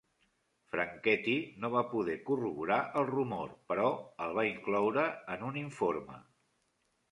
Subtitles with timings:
[0.75, 3.93] Franchetti no va poder corroborar el rumor, però
[4.27, 6.21] el va incloure en un informe.